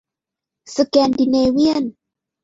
[0.75, 1.83] สแกนดิเนเวียน